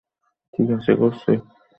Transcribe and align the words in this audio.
ঠিক 0.53 0.67
আছে, 0.71 0.91
করছি। 0.95 1.31